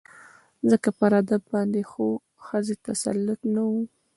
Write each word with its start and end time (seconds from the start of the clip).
ځکه 0.71 0.89
پر 0.99 1.11
ادب 1.21 1.41
باندې 1.53 1.81
خو 1.91 2.05
د 2.19 2.21
ښځې 2.45 2.75
تسلط 2.87 3.39
نه 3.55 3.63
و 3.69 3.71